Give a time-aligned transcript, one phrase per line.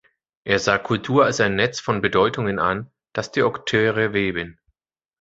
[0.45, 4.59] Er sah Kultur als ein Netz von Bedeutungen an, das die Akteure weben.